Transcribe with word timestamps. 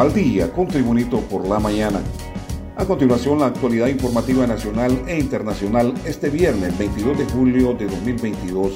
al 0.00 0.14
día 0.14 0.50
con 0.50 0.66
Tribunito 0.66 1.20
por 1.20 1.46
la 1.46 1.58
mañana. 1.58 2.00
A 2.74 2.86
continuación, 2.86 3.38
la 3.38 3.48
actualidad 3.48 3.88
informativa 3.88 4.46
nacional 4.46 4.98
e 5.06 5.18
internacional 5.18 5.92
este 6.06 6.30
viernes 6.30 6.78
22 6.78 7.18
de 7.18 7.24
julio 7.26 7.74
de 7.74 7.84
2022. 7.84 8.72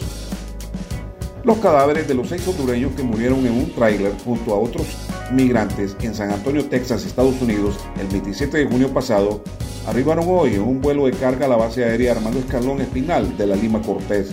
Los 1.43 1.57
cadáveres 1.61 2.07
de 2.07 2.13
los 2.13 2.29
seis 2.29 2.47
hondureños 2.47 2.93
que 2.93 3.03
murieron 3.03 3.47
en 3.47 3.53
un 3.53 3.75
tráiler 3.75 4.13
junto 4.23 4.53
a 4.53 4.59
otros 4.59 4.87
migrantes 5.33 5.97
en 6.03 6.15
San 6.15 6.31
Antonio, 6.31 6.67
Texas, 6.67 7.07
Estados 7.07 7.41
Unidos, 7.41 7.77
el 7.99 8.09
27 8.09 8.59
de 8.59 8.67
junio 8.67 8.93
pasado, 8.93 9.43
arribaron 9.87 10.27
hoy 10.29 10.57
en 10.57 10.61
un 10.61 10.83
vuelo 10.83 11.07
de 11.07 11.13
carga 11.13 11.47
a 11.47 11.49
la 11.49 11.57
base 11.57 11.87
aérea 11.87 12.13
Armando 12.13 12.41
Escalón 12.41 12.83
Espinal 12.83 13.35
de 13.39 13.47
la 13.47 13.57
Lima 13.57 13.81
Cortés. 13.81 14.31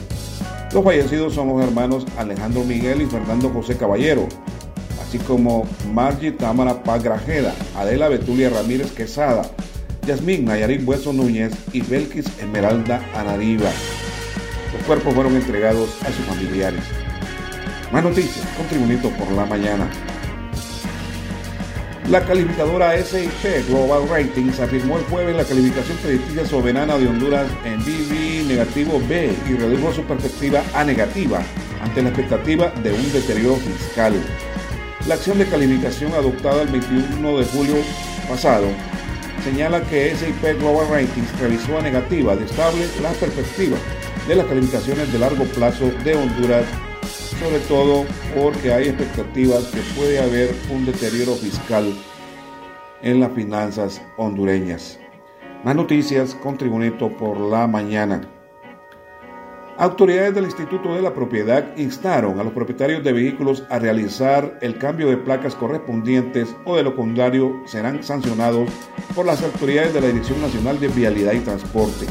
Los 0.73 0.83
fallecidos 0.83 1.35
son 1.35 1.47
los 1.47 1.63
hermanos 1.63 2.05
Alejandro 2.17 2.65
Miguel 2.65 3.01
y 3.01 3.05
Fernando 3.05 3.49
José 3.49 3.77
Caballero, 3.77 4.27
así 5.11 5.19
como 5.19 5.67
Margie 5.93 6.31
Támara 6.31 6.83
Paz 6.83 7.03
Grajeda, 7.03 7.53
Adela 7.75 8.07
Betulia 8.07 8.49
Ramírez 8.49 8.93
Quesada, 8.93 9.41
Yasmín 10.07 10.45
Nayarit 10.45 10.87
Hueso 10.87 11.11
Núñez 11.11 11.51
y 11.73 11.81
Belkis 11.81 12.27
Esmeralda 12.39 13.05
Anariva. 13.13 13.69
Los 14.71 14.81
cuerpos 14.87 15.13
fueron 15.13 15.35
entregados 15.35 15.89
a 16.03 16.05
sus 16.13 16.25
familiares. 16.25 16.81
Más 17.91 18.05
noticias 18.05 18.47
con 18.55 18.65
Tribunito 18.67 19.09
por 19.09 19.29
la 19.33 19.45
mañana. 19.45 19.89
La 22.09 22.25
calificadora 22.25 22.97
SIP 23.03 23.67
Global 23.67 24.07
Ratings 24.07 24.61
afirmó 24.61 24.97
el 24.97 25.03
jueves 25.03 25.35
la 25.35 25.43
calificación 25.43 25.97
predictiva 25.97 26.45
soberana 26.45 26.97
de 26.97 27.09
Honduras 27.09 27.47
en 27.65 27.79
BB 27.79 28.47
negativo 28.47 29.01
B 29.09 29.29
y 29.49 29.53
redujo 29.55 29.91
su 29.91 30.03
perspectiva 30.03 30.63
a 30.73 30.85
negativa 30.85 31.41
ante 31.81 32.01
la 32.01 32.09
expectativa 32.09 32.69
de 32.81 32.93
un 32.93 33.11
deterioro 33.11 33.57
fiscal. 33.57 34.13
La 35.07 35.15
acción 35.15 35.39
de 35.39 35.47
calificación 35.47 36.13
adoptada 36.13 36.61
el 36.61 36.69
21 36.69 37.37
de 37.37 37.45
julio 37.45 37.75
pasado 38.29 38.67
señala 39.43 39.81
que 39.81 40.15
SIP 40.15 40.59
Global 40.59 40.87
Ratings 40.89 41.39
revisó 41.39 41.79
a 41.79 41.81
negativa 41.81 42.35
de 42.35 42.45
estable 42.45 42.87
las 43.01 43.15
perspectivas 43.17 43.79
de 44.27 44.35
las 44.35 44.45
calificaciones 44.45 45.11
de 45.11 45.19
largo 45.19 45.45
plazo 45.45 45.91
de 46.03 46.15
Honduras 46.15 46.65
sobre 47.41 47.59
todo 47.61 48.05
porque 48.35 48.71
hay 48.71 48.89
expectativas 48.89 49.65
que 49.65 49.81
puede 49.95 50.19
haber 50.19 50.53
un 50.69 50.85
deterioro 50.85 51.33
fiscal 51.33 51.91
en 53.01 53.19
las 53.19 53.31
finanzas 53.33 53.99
hondureñas. 54.17 54.99
Más 55.63 55.75
noticias 55.75 56.35
con 56.35 56.57
Tribunito 56.57 57.09
por 57.17 57.39
la 57.39 57.65
mañana. 57.65 58.21
Autoridades 59.81 60.35
del 60.35 60.45
Instituto 60.45 60.93
de 60.93 61.01
la 61.01 61.11
Propiedad 61.11 61.75
instaron 61.75 62.39
a 62.39 62.43
los 62.43 62.53
propietarios 62.53 63.03
de 63.03 63.13
vehículos 63.13 63.63
a 63.67 63.79
realizar 63.79 64.59
el 64.61 64.77
cambio 64.77 65.09
de 65.09 65.17
placas 65.17 65.55
correspondientes 65.55 66.55
o 66.65 66.75
de 66.75 66.83
lo 66.83 66.95
contrario 66.95 67.63
serán 67.65 68.03
sancionados 68.03 68.69
por 69.15 69.25
las 69.25 69.41
autoridades 69.41 69.91
de 69.91 70.01
la 70.01 70.05
Dirección 70.05 70.39
Nacional 70.39 70.79
de 70.79 70.87
Vialidad 70.87 71.33
y 71.33 71.39
Transporte. 71.39 72.05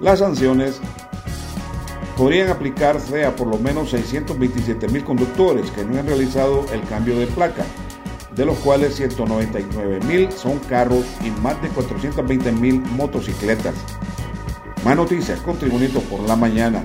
Las 0.00 0.18
sanciones 0.18 0.80
podrían 2.16 2.48
aplicarse 2.48 3.24
a 3.24 3.36
por 3.36 3.46
lo 3.46 3.58
menos 3.58 3.90
627 3.90 4.88
mil 4.88 5.04
conductores 5.04 5.70
que 5.70 5.84
no 5.84 5.96
han 5.96 6.08
realizado 6.08 6.66
el 6.72 6.82
cambio 6.88 7.16
de 7.20 7.28
placa, 7.28 7.64
de 8.34 8.44
los 8.44 8.58
cuales 8.58 8.96
199 8.96 10.00
mil 10.08 10.32
son 10.32 10.58
carros 10.58 11.04
y 11.24 11.30
más 11.40 11.62
de 11.62 11.68
420 11.68 12.50
mil 12.50 12.80
motocicletas. 12.96 13.76
Más 14.84 14.96
noticias 14.96 15.38
con 15.40 15.56
por 15.56 16.20
la 16.26 16.36
mañana. 16.36 16.82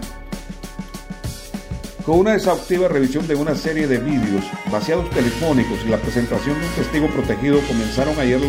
Con 2.06 2.20
una 2.20 2.36
exhaustiva 2.36 2.90
revisión 2.90 3.26
de 3.26 3.36
una 3.36 3.56
serie 3.56 3.88
de 3.88 4.00
vídeos, 4.00 4.44
vaciados 4.70 5.10
telefónicos 5.12 5.80
y 5.86 5.90
la 5.90 5.98
presentación 5.98 6.60
de 6.60 6.68
un 6.68 6.74
testigo 6.74 7.08
protegido, 7.08 7.62
comenzaron 7.62 8.20
ayer 8.20 8.42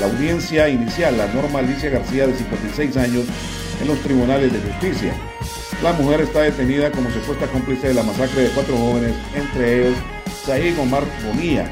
la 0.00 0.06
audiencia 0.06 0.68
inicial 0.68 1.20
a 1.20 1.28
Norma 1.28 1.60
Alicia 1.60 1.88
García 1.88 2.26
de 2.26 2.34
56 2.34 2.96
años 2.96 3.24
en 3.80 3.86
los 3.86 3.98
tribunales 4.00 4.52
de 4.52 4.58
justicia. 4.58 5.14
La 5.84 5.92
mujer 5.92 6.22
está 6.22 6.42
detenida 6.42 6.90
como 6.90 7.10
supuesta 7.10 7.46
cómplice 7.46 7.88
de 7.88 7.94
la 7.94 8.02
masacre 8.02 8.42
de 8.42 8.50
cuatro 8.50 8.76
jóvenes, 8.76 9.14
entre 9.34 9.86
ellos 9.86 9.98
Said 10.44 10.78
Omar 10.80 11.04
Bonilla, 11.24 11.70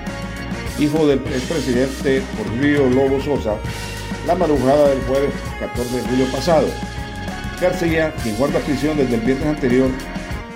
hijo 0.79 1.07
del 1.07 1.19
expresidente 1.19 2.23
Porfirio 2.39 2.89
Lobo 2.89 3.21
Sosa, 3.21 3.57
la 4.25 4.37
madrugada 4.37 4.91
del 4.91 5.01
jueves 5.03 5.33
14 5.59 5.97
de 5.97 6.03
julio 6.03 6.27
pasado. 6.31 6.69
García, 7.61 8.15
quien 8.23 8.37
guarda 8.37 8.61
prisión 8.61 8.97
desde 8.97 9.17
el 9.17 9.21
viernes 9.23 9.47
anterior, 9.47 9.91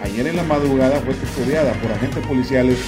ayer 0.05 0.27
en 0.29 0.37
la 0.37 0.45
madrugada 0.45 1.01
fue 1.01 1.15
custodiada 1.15 1.73
por 1.75 1.91
agentes 1.91 2.25
policiales 2.27 2.79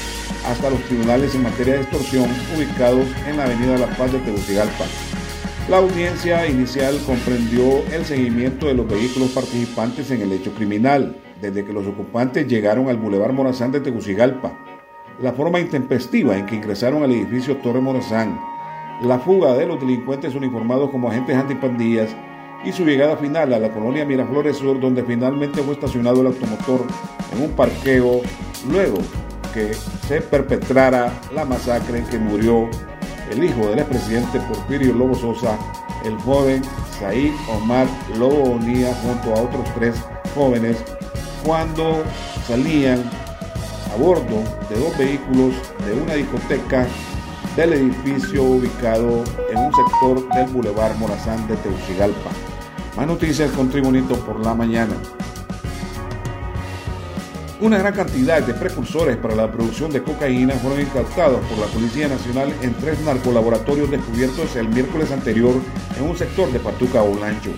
hasta 0.47 0.71
los 0.71 0.81
tribunales 0.83 1.35
en 1.35 1.43
materia 1.43 1.75
de 1.75 1.81
extorsión 1.81 2.29
ubicados 2.57 3.07
en 3.27 3.37
la 3.37 3.45
avenida 3.45 3.77
La 3.77 3.89
Paz 3.97 4.13
de 4.13 4.21
Tegucigalpa. 4.21 4.85
La 5.69 5.79
audiencia 5.79 6.47
inicial 6.47 6.97
comprendió 7.07 7.83
el 7.93 8.05
seguimiento 8.05 8.67
de 8.67 8.75
los 8.75 8.87
vehículos 8.87 9.31
participantes 9.31 10.11
en 10.13 10.23
el 10.23 10.33
hecho 10.33 10.53
criminal, 10.55 11.17
desde 11.41 11.65
que 11.65 11.73
los 11.73 11.87
ocupantes 11.87 12.47
llegaron 12.47 12.89
al 12.89 12.99
Boulevard 12.99 13.33
Morazán 13.33 13.73
de 13.73 13.81
Tegucigalpa, 13.81 14.57
la 15.21 15.33
forma 15.33 15.59
intempestiva 15.59 16.37
en 16.37 16.47
que 16.47 16.55
ingresaron 16.55 17.03
al 17.03 17.11
edificio 17.11 17.57
Torre 17.57 17.81
Morazán, 17.81 18.39
la 19.03 19.19
fuga 19.19 19.55
de 19.55 19.67
los 19.67 19.81
delincuentes 19.81 20.37
uniformados 20.37 20.91
como 20.91 21.09
agentes 21.09 21.37
antipandillas 21.37 22.15
y 22.65 22.73
su 22.73 22.85
llegada 22.85 23.17
final 23.17 23.53
a 23.53 23.59
la 23.59 23.71
colonia 23.71 24.05
Miraflores 24.05 24.57
Sur, 24.59 24.81
donde 24.81 25.03
finalmente 25.03 25.63
fue 25.63 25.75
estacionado 25.75 26.21
el 26.21 26.29
automotor 26.29 26.81
en 27.35 27.43
un 27.43 27.51
parqueo, 27.51 28.21
luego 28.71 28.99
que 29.53 29.75
se 30.09 30.21
perpetrara 30.21 31.13
la 31.35 31.45
masacre 31.45 31.99
en 31.99 32.07
que 32.07 32.19
murió 32.19 32.69
el 33.31 33.45
hijo 33.45 33.69
del 33.69 33.81
expresidente 33.81 34.41
Porfirio 34.41 34.93
Lobo 34.95 35.15
Sosa, 35.15 35.59
el 36.05 36.17
joven 36.19 36.63
Said 36.99 37.33
Omar 37.49 37.87
Lobo 38.19 38.51
Bonilla, 38.51 38.95
junto 38.95 39.35
a 39.35 39.43
otros 39.43 39.67
tres 39.75 39.97
jóvenes, 40.35 40.77
cuando 41.45 42.03
salían 42.47 43.03
a 43.93 43.97
bordo 43.97 44.43
de 44.69 44.79
dos 44.79 44.97
vehículos 44.99 45.55
de 45.87 45.93
una 46.03 46.15
discoteca 46.15 46.87
del 47.57 47.73
edificio 47.75 48.43
ubicado 48.43 49.23
en 49.51 49.59
un 49.59 49.73
sector 49.73 50.29
del 50.35 50.47
Boulevard 50.49 50.97
Morazán 50.97 51.47
de 51.47 51.57
Teucigalpa. 51.57 52.31
Más 52.97 53.09
noticias 53.09 53.51
con 53.51 53.69
Tribunito 53.71 54.15
por 54.21 54.39
la 54.45 54.55
mañana. 54.55 54.95
Una 57.61 57.79
gran 57.79 57.93
cantidad 57.93 58.41
de 58.41 58.55
precursores 58.55 59.17
para 59.17 59.35
la 59.35 59.51
producción 59.51 59.91
de 59.91 60.01
cocaína 60.01 60.55
fueron 60.55 60.81
incautados 60.81 61.41
por 61.47 61.59
la 61.59 61.67
Policía 61.67 62.07
Nacional 62.07 62.55
en 62.63 62.73
tres 62.75 63.01
narcolaboratorios 63.01 63.91
descubiertos 63.91 64.55
el 64.55 64.69
miércoles 64.69 65.11
anterior 65.11 65.55
en 65.99 66.05
un 66.05 66.17
sector 66.17 66.53
de 66.53 66.61
Patuca 66.61 67.03
Olancho. 67.03 67.51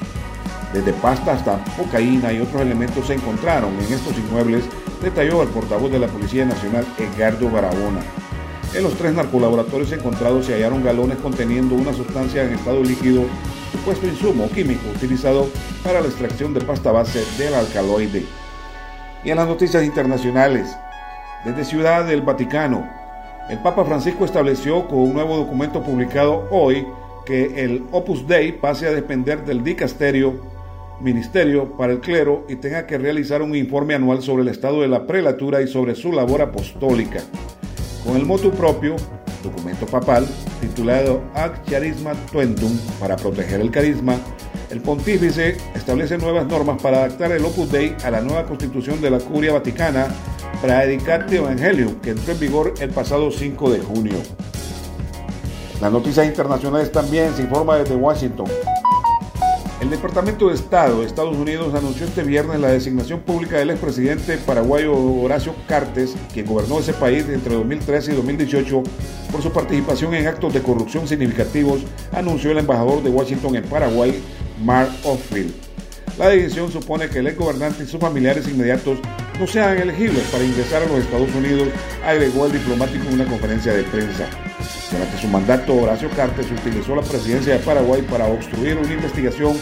Desde 0.73 0.95
pasta 0.95 1.33
hasta 1.33 1.63
cocaína 1.77 2.33
y 2.33 2.41
otros 2.41 2.63
elementos 2.63 3.07
se 3.07 3.15
encontraron 3.15 3.75
en 3.75 3.93
estos 3.93 4.17
inmuebles, 4.17 4.65
detalló 5.03 5.43
el 5.43 5.49
portavoz 5.49 5.93
de 5.93 5.99
la 5.99 6.09
Policía 6.09 6.47
Nacional, 6.47 6.87
Edgardo 6.99 7.51
Barahona. 7.51 8.01
En 8.75 8.83
los 8.83 8.95
tres 8.95 9.15
narcolaboratorios 9.15 9.93
encontrados 9.93 10.47
se 10.47 10.55
hallaron 10.55 10.85
galones 10.85 11.19
conteniendo 11.19 11.75
una 11.75 11.95
sustancia 11.95 12.45
en 12.45 12.55
estado 12.55 12.83
líquido, 12.83 13.23
supuesto 13.73 14.07
insumo 14.07 14.51
químico 14.51 14.83
utilizado 14.95 15.49
para 15.83 16.01
la 16.01 16.09
extracción 16.09 16.53
de 16.53 16.61
pasta 16.61 16.93
base 16.93 17.25
del 17.39 17.55
alcaloide. 17.55 18.25
Y 19.25 19.31
en 19.31 19.37
las 19.37 19.49
noticias 19.49 19.83
internacionales, 19.83 20.77
desde 21.45 21.65
Ciudad 21.65 22.05
del 22.05 22.23
Vaticano, 22.23 22.87
el 23.49 23.59
Papa 23.59 23.85
Francisco 23.85 24.25
estableció 24.25 24.89
con 24.89 24.99
un 24.99 25.15
nuevo 25.15 25.37
documento 25.37 25.83
publicado 25.83 26.49
hoy 26.51 26.87
que 27.25 27.65
el 27.65 27.85
Opus 27.93 28.27
Dei 28.27 28.53
pase 28.53 28.89
a 28.89 28.93
depender 28.93 29.45
del 29.45 29.65
dicasterio, 29.65 30.35
ministerio 31.01 31.77
para 31.77 31.93
el 31.93 32.01
clero 32.01 32.45
y 32.49 32.57
tenga 32.57 32.87
que 32.87 32.99
realizar 32.99 33.43
un 33.43 33.55
informe 33.55 33.95
anual 33.95 34.23
sobre 34.23 34.43
el 34.43 34.49
estado 34.49 34.81
de 34.83 34.89
la 34.89 35.07
prelatura 35.07 35.63
y 35.63 35.69
sobre 35.69 35.95
su 35.95 36.13
labor 36.13 36.43
apostólica. 36.43 37.21
Con 38.07 38.17
el 38.17 38.25
motu 38.25 38.53
propio, 38.53 38.95
documento 39.43 39.85
papal, 39.85 40.29
titulado 40.61 41.23
Ad 41.35 41.65
Charisma 41.69 42.15
Tuendum, 42.31 42.79
para 43.01 43.17
proteger 43.17 43.61
el 43.61 43.73
carisma, 43.73 44.17
el 44.71 44.81
pontífice 44.81 45.57
establece 45.75 46.17
nuevas 46.17 46.47
normas 46.47 46.81
para 46.81 46.99
adaptar 46.99 47.33
el 47.33 47.45
Opus 47.45 47.71
Dei 47.73 47.97
a 48.05 48.11
la 48.13 48.21
nueva 48.21 48.45
constitución 48.47 49.01
de 49.01 49.11
la 49.11 49.19
Curia 49.19 49.55
Vaticana 49.55 50.07
Praedicatio 50.63 51.41
Evangelium, 51.41 51.97
que 51.97 52.11
entró 52.11 52.33
en 52.33 52.41
vigor 52.41 52.75
el 52.79 52.91
pasado 52.91 53.31
5 53.33 53.71
de 53.71 53.81
junio. 53.81 54.17
Las 55.81 55.91
noticias 55.91 56.27
internacionales 56.27 56.93
también 56.93 57.35
se 57.35 57.43
informa 57.43 57.77
desde 57.77 57.97
Washington. 57.97 58.47
El 59.87 59.91
Departamento 59.91 60.49
de 60.49 60.55
Estado 60.57 60.99
de 60.99 61.07
Estados 61.07 61.37
Unidos 61.37 61.73
anunció 61.73 62.07
este 62.07 62.25
viernes 62.25 62.59
la 62.59 62.73
designación 62.73 63.21
pública 63.21 63.59
del 63.59 63.71
expresidente 63.71 64.37
paraguayo 64.37 64.93
Horacio 64.93 65.55
Cartes, 65.69 66.17
quien 66.35 66.45
gobernó 66.45 66.81
ese 66.81 66.93
país 66.93 67.25
entre 67.29 67.55
2013 67.55 68.11
y 68.11 68.17
2018 68.17 68.83
por 69.31 69.43
su 69.43 69.53
participación 69.53 70.13
en 70.15 70.27
actos 70.27 70.53
de 70.53 70.61
corrupción 70.61 71.07
significativos, 71.07 71.83
anunció 72.11 72.51
el 72.51 72.59
embajador 72.59 73.01
de 73.05 73.11
Washington 73.11 73.55
en 73.55 73.63
Paraguay, 73.63 74.21
Mark 74.61 74.91
Offfield. 75.05 75.55
La 76.19 76.31
decisión 76.31 76.73
supone 76.73 77.09
que 77.09 77.21
el 77.21 77.29
ex 77.29 77.39
gobernante 77.39 77.85
y 77.85 77.87
sus 77.87 78.01
familiares 78.01 78.49
inmediatos 78.49 78.99
no 79.39 79.47
sean 79.47 79.79
elegibles 79.79 80.23
para 80.25 80.45
ingresar 80.45 80.83
a 80.83 80.87
los 80.87 81.01
Estados 81.01 81.35
Unidos, 81.35 81.69
agregó 82.05 82.47
el 82.47 82.53
diplomático 82.53 83.07
en 83.09 83.15
una 83.15 83.25
conferencia 83.25 83.73
de 83.73 83.83
prensa. 83.85 84.27
Durante 84.91 85.19
su 85.19 85.29
mandato, 85.29 85.75
Horacio 85.75 86.09
Cartes 86.11 86.47
utilizó 86.51 86.95
la 86.95 87.03
presidencia 87.03 87.55
de 87.55 87.59
Paraguay 87.59 88.03
para 88.03 88.27
obstruir 88.27 88.77
una 88.77 88.93
investigación 88.93 89.57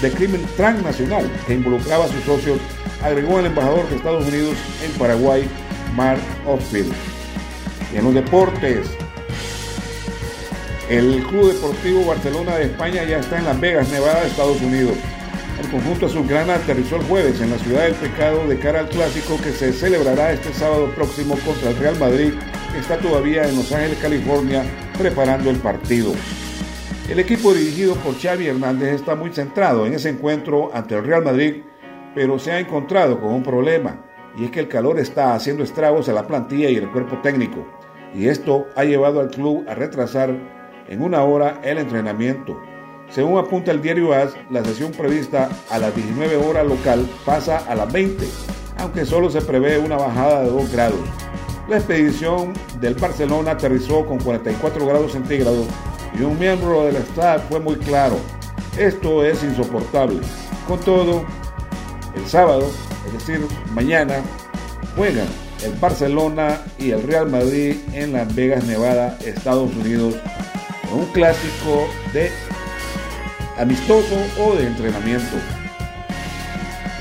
de 0.00 0.10
crimen 0.10 0.44
transnacional 0.56 1.30
que 1.46 1.54
involucraba 1.54 2.04
a 2.04 2.08
sus 2.08 2.22
socios, 2.24 2.58
agregó 3.02 3.40
el 3.40 3.46
embajador 3.46 3.88
de 3.88 3.96
Estados 3.96 4.26
Unidos 4.26 4.56
en 4.84 4.92
Paraguay, 4.92 5.48
Mark 5.94 6.20
Oldfield. 6.46 6.92
en 7.94 8.04
los 8.04 8.14
deportes, 8.14 8.86
el 10.88 11.22
Club 11.24 11.52
Deportivo 11.52 12.06
Barcelona 12.06 12.56
de 12.56 12.64
España 12.64 13.04
ya 13.04 13.18
está 13.18 13.38
en 13.38 13.44
Las 13.44 13.60
Vegas, 13.60 13.88
Nevada, 13.90 14.22
Estados 14.22 14.60
Unidos. 14.62 14.96
El 15.60 15.68
conjunto 15.70 16.06
azulgrana 16.06 16.54
aterrizó 16.54 16.96
el 16.96 17.02
jueves 17.02 17.40
en 17.40 17.50
la 17.50 17.58
ciudad 17.58 17.82
del 17.82 17.94
pecado 17.94 18.46
de 18.46 18.58
cara 18.58 18.80
al 18.80 18.88
clásico 18.88 19.38
que 19.42 19.50
se 19.50 19.72
celebrará 19.72 20.32
este 20.32 20.52
sábado 20.52 20.90
próximo 20.94 21.36
contra 21.44 21.70
el 21.70 21.76
Real 21.76 21.98
Madrid, 21.98 22.32
que 22.72 22.78
está 22.78 22.96
todavía 22.98 23.48
en 23.48 23.56
Los 23.56 23.72
Ángeles, 23.72 23.98
California, 24.00 24.64
preparando 24.96 25.50
el 25.50 25.56
partido. 25.56 26.12
El 27.08 27.18
equipo 27.18 27.52
dirigido 27.52 27.96
por 27.96 28.16
Xavi 28.16 28.46
Hernández 28.46 28.94
está 28.94 29.16
muy 29.16 29.32
centrado 29.32 29.84
en 29.84 29.94
ese 29.94 30.10
encuentro 30.10 30.70
ante 30.72 30.94
el 30.94 31.04
Real 31.04 31.24
Madrid, 31.24 31.62
pero 32.14 32.38
se 32.38 32.52
ha 32.52 32.60
encontrado 32.60 33.20
con 33.20 33.34
un 33.34 33.42
problema, 33.42 34.04
y 34.36 34.44
es 34.44 34.50
que 34.52 34.60
el 34.60 34.68
calor 34.68 35.00
está 35.00 35.34
haciendo 35.34 35.64
estragos 35.64 36.08
a 36.08 36.12
la 36.12 36.26
plantilla 36.26 36.70
y 36.70 36.76
el 36.76 36.90
cuerpo 36.90 37.18
técnico, 37.20 37.66
y 38.14 38.28
esto 38.28 38.68
ha 38.76 38.84
llevado 38.84 39.20
al 39.20 39.30
club 39.30 39.64
a 39.68 39.74
retrasar 39.74 40.30
en 40.88 41.02
una 41.02 41.24
hora 41.24 41.60
el 41.64 41.78
entrenamiento. 41.78 42.60
Según 43.10 43.38
apunta 43.38 43.70
el 43.70 43.80
diario 43.80 44.12
AS, 44.12 44.34
la 44.50 44.62
sesión 44.64 44.92
prevista 44.92 45.48
a 45.70 45.78
las 45.78 45.94
19 45.94 46.36
horas 46.36 46.66
local 46.66 47.08
pasa 47.24 47.58
a 47.58 47.74
las 47.74 47.90
20, 47.90 48.26
aunque 48.78 49.06
solo 49.06 49.30
se 49.30 49.40
prevé 49.40 49.78
una 49.78 49.96
bajada 49.96 50.42
de 50.42 50.50
2 50.50 50.72
grados. 50.72 51.00
La 51.68 51.78
expedición 51.78 52.52
del 52.80 52.94
Barcelona 52.94 53.52
aterrizó 53.52 54.06
con 54.06 54.18
44 54.18 54.86
grados 54.86 55.12
centígrados 55.12 55.66
y 56.18 56.22
un 56.22 56.38
miembro 56.38 56.84
del 56.84 56.96
staff 56.96 57.42
fue 57.48 57.60
muy 57.60 57.76
claro. 57.76 58.16
Esto 58.78 59.24
es 59.24 59.42
insoportable. 59.42 60.20
Con 60.66 60.78
todo, 60.80 61.24
el 62.14 62.26
sábado, 62.26 62.70
es 63.06 63.12
decir, 63.12 63.40
mañana, 63.72 64.16
juegan 64.96 65.26
el 65.64 65.72
Barcelona 65.74 66.62
y 66.78 66.90
el 66.90 67.02
Real 67.02 67.30
Madrid 67.30 67.76
en 67.92 68.12
Las 68.12 68.34
Vegas, 68.34 68.64
Nevada, 68.64 69.18
Estados 69.24 69.74
Unidos, 69.76 70.14
un 70.92 71.06
clásico 71.06 71.88
de 72.12 72.30
amistoso 73.58 74.16
o 74.38 74.54
de 74.54 74.66
entrenamiento. 74.66 75.36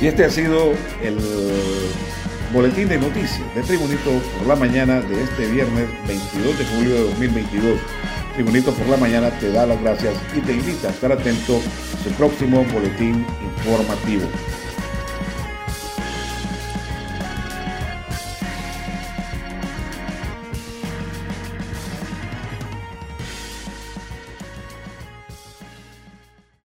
Y 0.01 0.07
este 0.07 0.25
ha 0.25 0.29
sido 0.29 0.73
el 1.01 1.17
boletín 2.53 2.87
de 2.87 2.97
noticias 2.97 3.43
de 3.55 3.63
Tribunito 3.63 4.11
por 4.37 4.47
la 4.47 4.55
mañana 4.55 5.01
de 5.01 5.23
este 5.23 5.47
viernes 5.47 5.87
22 6.07 6.57
de 6.57 6.65
julio 6.65 6.93
de 6.95 7.01
2022. 7.01 7.79
Tribunito 8.35 8.71
por 8.73 8.87
la 8.87 8.97
mañana 8.97 9.29
te 9.39 9.51
da 9.51 9.65
las 9.65 9.81
gracias 9.81 10.13
y 10.35 10.39
te 10.41 10.53
invita 10.53 10.89
a 10.89 10.91
estar 10.91 11.11
atento 11.11 11.57
a 11.57 12.03
su 12.03 12.09
próximo 12.11 12.63
boletín 12.65 13.25
informativo. 13.57 14.27